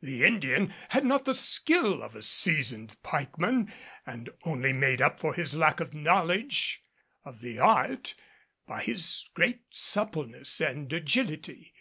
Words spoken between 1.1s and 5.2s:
the skill of a seasoned pikeman and only made up